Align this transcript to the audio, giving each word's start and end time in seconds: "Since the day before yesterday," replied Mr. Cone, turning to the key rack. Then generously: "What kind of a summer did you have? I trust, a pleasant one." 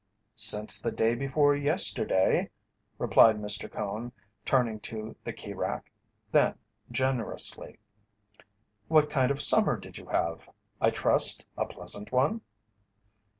"Since 0.33 0.79
the 0.81 0.91
day 0.91 1.13
before 1.13 1.53
yesterday," 1.55 2.49
replied 2.97 3.35
Mr. 3.37 3.71
Cone, 3.71 4.11
turning 4.47 4.79
to 4.79 5.15
the 5.23 5.31
key 5.31 5.53
rack. 5.53 5.91
Then 6.31 6.57
generously: 6.89 7.77
"What 8.87 9.11
kind 9.11 9.29
of 9.29 9.37
a 9.37 9.41
summer 9.41 9.77
did 9.77 9.99
you 9.99 10.07
have? 10.07 10.49
I 10.81 10.89
trust, 10.89 11.45
a 11.55 11.67
pleasant 11.67 12.11
one." 12.11 12.41